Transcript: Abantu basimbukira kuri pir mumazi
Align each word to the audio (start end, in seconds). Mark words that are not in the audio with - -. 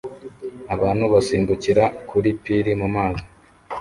Abantu 0.75 1.05
basimbukira 1.13 1.83
kuri 2.09 2.29
pir 2.43 2.65
mumazi 2.79 3.23